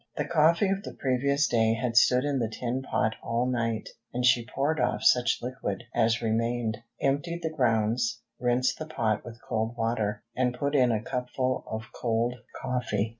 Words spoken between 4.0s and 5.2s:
and she poured off